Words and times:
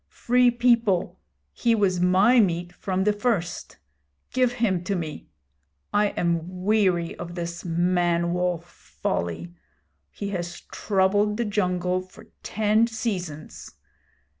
Free 0.09 0.49
People, 0.49 1.19
he 1.53 1.75
was 1.75 1.99
my 2.01 2.39
meat 2.39 2.73
from 2.73 3.03
the 3.03 3.13
first. 3.13 3.77
Give 4.33 4.53
him 4.53 4.83
to 4.85 4.95
me. 4.95 5.27
I 5.93 6.07
am 6.17 6.63
weary 6.63 7.13
of 7.17 7.35
this 7.35 7.63
man 7.63 8.33
wolf 8.33 8.67
folly. 8.67 9.53
He 10.09 10.29
has 10.29 10.61
troubled 10.61 11.37
the 11.37 11.45
jungle 11.45 12.01
for 12.01 12.25
ten 12.41 12.87
seasons. 12.87 13.75